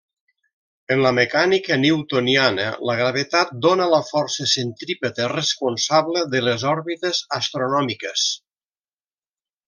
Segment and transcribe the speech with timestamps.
[0.93, 8.25] En la mecànica newtoniana, la gravetat dóna la força centrípeta responsable de les òrbites astronòmiques.